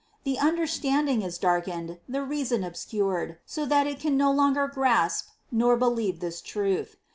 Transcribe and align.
The 0.23 0.39
understanding 0.39 1.21
is 1.21 1.37
darkened, 1.37 1.99
the 2.09 2.23
reason 2.23 2.63
obscured, 2.63 3.37
so 3.45 3.67
that 3.67 3.85
it 3.85 3.99
can 3.99 4.17
no 4.17 4.31
longer 4.31 4.67
grasp 4.67 5.27
nor 5.51 5.77
believe 5.77 6.21
this 6.21 6.41
truth. 6.41 6.95